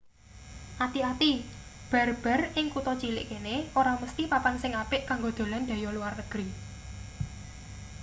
[0.85, 1.31] ati-ati
[1.91, 6.47] bar-bar ing kutha cilik kene ora mesthi papan sing apik kanggo dolan dhayoh luar negri